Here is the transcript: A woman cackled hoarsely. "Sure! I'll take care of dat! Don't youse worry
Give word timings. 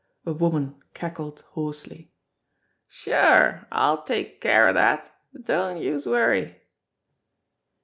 A 0.25 0.33
woman 0.33 0.81
cackled 0.95 1.41
hoarsely. 1.51 2.11
"Sure! 2.87 3.67
I'll 3.71 4.01
take 4.01 4.41
care 4.41 4.67
of 4.67 4.73
dat! 4.73 5.11
Don't 5.43 5.79
youse 5.79 6.07
worry 6.07 6.59